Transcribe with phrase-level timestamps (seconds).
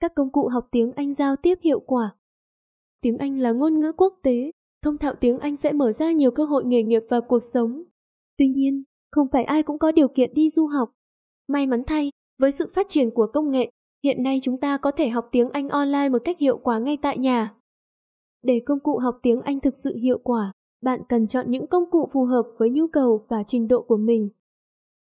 [0.00, 2.16] Các công cụ học tiếng Anh giao tiếp hiệu quả.
[3.00, 4.50] Tiếng Anh là ngôn ngữ quốc tế,
[4.82, 7.82] thông thạo tiếng Anh sẽ mở ra nhiều cơ hội nghề nghiệp và cuộc sống.
[8.36, 10.92] Tuy nhiên, không phải ai cũng có điều kiện đi du học.
[11.48, 13.70] May mắn thay, với sự phát triển của công nghệ,
[14.04, 16.96] hiện nay chúng ta có thể học tiếng Anh online một cách hiệu quả ngay
[17.02, 17.54] tại nhà.
[18.42, 20.52] Để công cụ học tiếng Anh thực sự hiệu quả,
[20.82, 23.96] bạn cần chọn những công cụ phù hợp với nhu cầu và trình độ của
[23.96, 24.30] mình.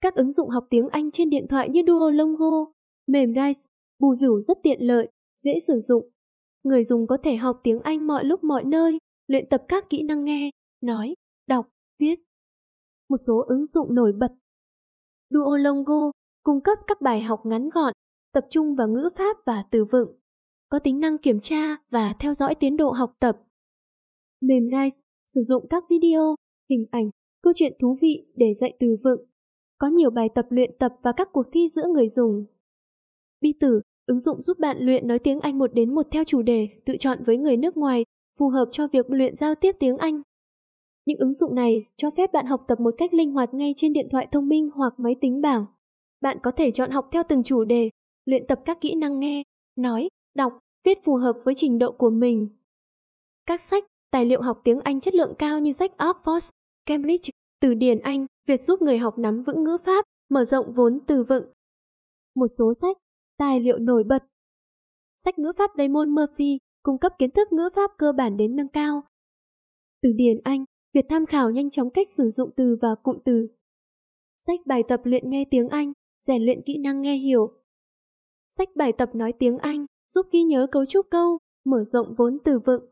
[0.00, 2.66] Các ứng dụng học tiếng Anh trên điện thoại như Duolingo,
[3.06, 3.62] Memrise,
[3.98, 5.08] Bù rủ rất tiện lợi,
[5.42, 6.10] dễ sử dụng.
[6.62, 10.02] Người dùng có thể học tiếng Anh mọi lúc mọi nơi, luyện tập các kỹ
[10.02, 10.50] năng nghe,
[10.80, 11.14] nói,
[11.46, 11.68] đọc,
[11.98, 12.20] viết.
[13.08, 14.32] Một số ứng dụng nổi bật.
[15.30, 17.92] Duolingo cung cấp các bài học ngắn gọn,
[18.32, 20.18] tập trung vào ngữ pháp và từ vựng,
[20.68, 23.38] có tính năng kiểm tra và theo dõi tiến độ học tập.
[24.40, 26.34] Memrise sử dụng các video,
[26.70, 27.10] hình ảnh,
[27.42, 29.20] câu chuyện thú vị để dạy từ vựng.
[29.78, 32.46] Có nhiều bài tập luyện tập và các cuộc thi giữa người dùng.
[33.40, 36.42] Bi tử, ứng dụng giúp bạn luyện nói tiếng Anh một đến một theo chủ
[36.42, 38.04] đề, tự chọn với người nước ngoài,
[38.38, 40.22] phù hợp cho việc luyện giao tiếp tiếng Anh.
[41.06, 43.92] Những ứng dụng này cho phép bạn học tập một cách linh hoạt ngay trên
[43.92, 45.66] điện thoại thông minh hoặc máy tính bảng.
[46.20, 47.90] Bạn có thể chọn học theo từng chủ đề,
[48.24, 49.42] luyện tập các kỹ năng nghe,
[49.76, 50.52] nói, đọc,
[50.84, 52.48] viết phù hợp với trình độ của mình.
[53.46, 56.50] Các sách, tài liệu học tiếng Anh chất lượng cao như sách Oxford,
[56.86, 61.00] Cambridge, từ điển Anh, Việt giúp người học nắm vững ngữ pháp, mở rộng vốn
[61.06, 61.44] từ vựng.
[62.34, 62.96] Một số sách,
[63.38, 64.24] tài liệu nổi bật.
[65.18, 68.68] Sách ngữ pháp Damon Murphy cung cấp kiến thức ngữ pháp cơ bản đến nâng
[68.68, 69.02] cao.
[70.02, 73.48] Từ điển Anh, Việt tham khảo nhanh chóng cách sử dụng từ và cụm từ.
[74.38, 75.92] Sách bài tập luyện nghe tiếng Anh,
[76.26, 77.52] rèn luyện kỹ năng nghe hiểu.
[78.50, 82.38] Sách bài tập nói tiếng Anh, giúp ghi nhớ cấu trúc câu, mở rộng vốn
[82.44, 82.82] từ vựng.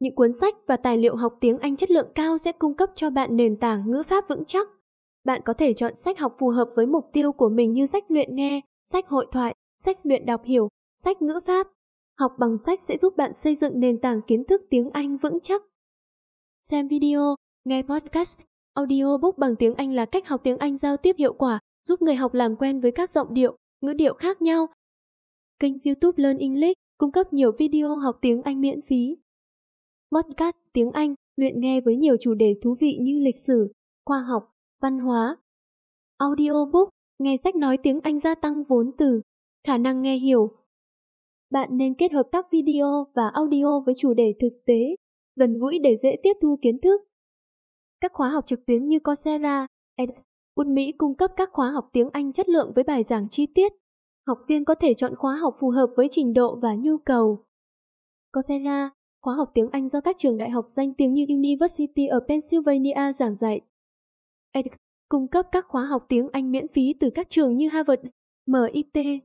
[0.00, 2.90] Những cuốn sách và tài liệu học tiếng Anh chất lượng cao sẽ cung cấp
[2.94, 4.68] cho bạn nền tảng ngữ pháp vững chắc.
[5.24, 8.10] Bạn có thể chọn sách học phù hợp với mục tiêu của mình như sách
[8.10, 8.60] luyện nghe,
[8.92, 11.66] sách hội thoại, sách luyện đọc hiểu, sách ngữ pháp.
[12.18, 15.38] Học bằng sách sẽ giúp bạn xây dựng nền tảng kiến thức tiếng Anh vững
[15.42, 15.62] chắc.
[16.64, 18.40] Xem video, nghe podcast,
[18.74, 22.14] audiobook bằng tiếng Anh là cách học tiếng Anh giao tiếp hiệu quả, giúp người
[22.14, 24.66] học làm quen với các giọng điệu, ngữ điệu khác nhau.
[25.58, 29.16] Kênh YouTube Learn English cung cấp nhiều video học tiếng Anh miễn phí.
[30.10, 33.72] Podcast tiếng Anh luyện nghe với nhiều chủ đề thú vị như lịch sử,
[34.06, 35.36] khoa học, văn hóa.
[36.16, 39.20] Audiobook nghe sách nói tiếng Anh gia tăng vốn từ,
[39.66, 40.50] khả năng nghe hiểu.
[41.50, 44.96] Bạn nên kết hợp các video và audio với chủ đề thực tế,
[45.36, 47.00] gần gũi để dễ tiếp thu kiến thức.
[48.00, 49.66] Các khóa học trực tuyến như Coursera,
[50.60, 53.72] Udemy cung cấp các khóa học tiếng Anh chất lượng với bài giảng chi tiết.
[54.26, 57.44] Học viên có thể chọn khóa học phù hợp với trình độ và nhu cầu.
[58.32, 58.90] Coursera,
[59.22, 63.12] khóa học tiếng Anh do các trường đại học danh tiếng như University of Pennsylvania
[63.12, 63.60] giảng dạy.
[64.52, 64.66] Ed,
[65.08, 68.02] cung cấp các khóa học tiếng Anh miễn phí từ các trường như Harvard,
[68.46, 69.22] MIT.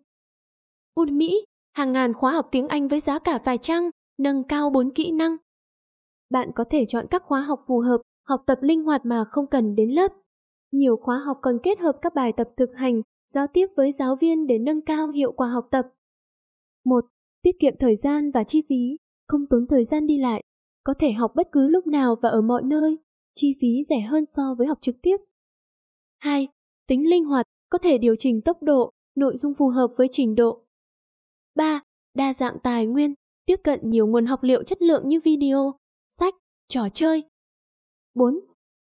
[1.01, 1.31] Udemy,
[1.73, 3.89] hàng ngàn khóa học tiếng Anh với giá cả vài trang,
[4.19, 5.37] nâng cao 4 kỹ năng.
[6.29, 9.47] Bạn có thể chọn các khóa học phù hợp, học tập linh hoạt mà không
[9.47, 10.11] cần đến lớp.
[10.71, 13.01] Nhiều khóa học còn kết hợp các bài tập thực hành,
[13.33, 15.85] giao tiếp với giáo viên để nâng cao hiệu quả học tập.
[16.85, 17.05] 1.
[17.41, 20.43] Tiết kiệm thời gian và chi phí, không tốn thời gian đi lại,
[20.83, 22.97] có thể học bất cứ lúc nào và ở mọi nơi,
[23.35, 25.17] chi phí rẻ hơn so với học trực tiếp.
[26.23, 26.47] 2.
[26.87, 30.35] Tính linh hoạt, có thể điều chỉnh tốc độ, nội dung phù hợp với trình
[30.35, 30.63] độ.
[31.55, 31.81] 3.
[32.13, 33.13] Đa dạng tài nguyên,
[33.45, 35.75] tiếp cận nhiều nguồn học liệu chất lượng như video,
[36.09, 36.35] sách,
[36.67, 37.23] trò chơi.
[38.13, 38.39] 4.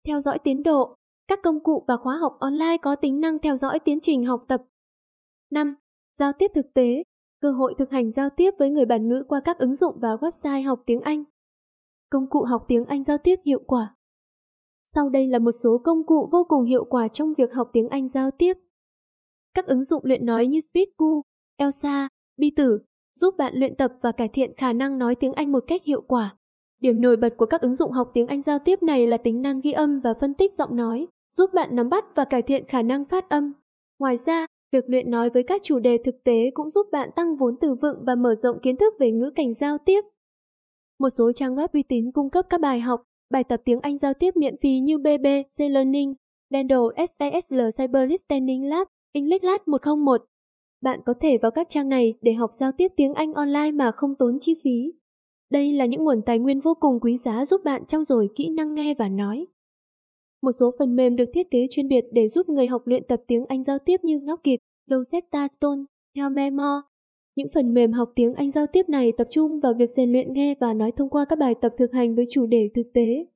[0.06, 0.94] Theo dõi tiến độ,
[1.28, 4.44] các công cụ và khóa học online có tính năng theo dõi tiến trình học
[4.48, 4.62] tập.
[5.50, 5.74] 5.
[6.14, 7.02] Giao tiếp thực tế,
[7.40, 10.08] cơ hội thực hành giao tiếp với người bản ngữ qua các ứng dụng và
[10.20, 11.24] website học tiếng Anh.
[12.10, 13.96] Công cụ học tiếng Anh giao tiếp hiệu quả.
[14.94, 17.88] Sau đây là một số công cụ vô cùng hiệu quả trong việc học tiếng
[17.88, 18.52] Anh giao tiếp.
[19.54, 21.22] Các ứng dụng luyện nói như Speaku,
[21.56, 22.78] Elsa, Bi Tử
[23.14, 26.00] giúp bạn luyện tập và cải thiện khả năng nói tiếng Anh một cách hiệu
[26.00, 26.36] quả.
[26.80, 29.42] Điểm nổi bật của các ứng dụng học tiếng Anh giao tiếp này là tính
[29.42, 32.64] năng ghi âm và phân tích giọng nói, giúp bạn nắm bắt và cải thiện
[32.66, 33.52] khả năng phát âm.
[33.98, 37.36] Ngoài ra, việc luyện nói với các chủ đề thực tế cũng giúp bạn tăng
[37.36, 40.00] vốn từ vựng và mở rộng kiến thức về ngữ cảnh giao tiếp.
[40.98, 43.98] Một số trang web uy tín cung cấp các bài học, bài tập tiếng Anh
[43.98, 46.14] giao tiếp miễn phí như BB, C-Learning,
[46.50, 50.24] Dendel, SASL Cyber Listening Lab, English Lab 101.
[50.80, 53.92] Bạn có thể vào các trang này để học giao tiếp tiếng Anh online mà
[53.92, 54.92] không tốn chi phí.
[55.50, 58.48] Đây là những nguồn tài nguyên vô cùng quý giá giúp bạn trau dồi kỹ
[58.48, 59.46] năng nghe và nói.
[60.42, 63.20] Một số phần mềm được thiết kế chuyên biệt để giúp người học luyện tập
[63.26, 65.82] tiếng Anh giao tiếp như Rocket, Rosetta Stone,
[66.30, 66.82] Memo.
[67.36, 70.32] Những phần mềm học tiếng Anh giao tiếp này tập trung vào việc rèn luyện
[70.32, 73.26] nghe và nói thông qua các bài tập thực hành với chủ đề thực tế.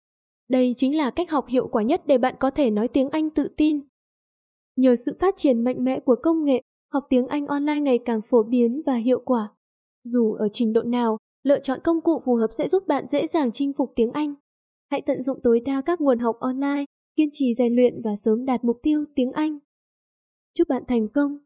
[0.49, 3.31] Đây chính là cách học hiệu quả nhất để bạn có thể nói tiếng Anh
[3.31, 3.81] tự tin.
[4.77, 6.61] Nhờ sự phát triển mạnh mẽ của công nghệ,
[6.93, 9.53] học tiếng Anh online ngày càng phổ biến và hiệu quả.
[10.05, 13.27] Dù ở trình độ nào, lựa chọn công cụ phù hợp sẽ giúp bạn dễ
[13.27, 14.35] dàng chinh phục tiếng Anh.
[14.91, 16.85] Hãy tận dụng tối đa các nguồn học online,
[17.17, 19.59] kiên trì rèn luyện và sớm đạt mục tiêu tiếng Anh.
[20.55, 21.39] Chúc bạn thành công!